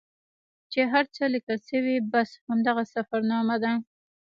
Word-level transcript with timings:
چې 0.71 0.81
هر 0.91 1.05
څه 1.15 1.23
لیکل 1.33 1.57
سوي 1.69 1.95
بس 2.11 2.29
همدغه 2.47 2.83
سفرنامه 2.95 3.55
ده. 3.63 3.71